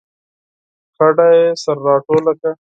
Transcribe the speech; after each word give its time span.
کډه 0.95 1.25
یې 1.37 1.47
سره 1.63 1.81
راټوله 1.87 2.31
کړه 2.39 2.51